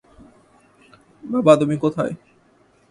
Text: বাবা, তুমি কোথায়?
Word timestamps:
বাবা, 1.23 1.53
তুমি 1.55 1.75
কোথায়? 1.77 2.13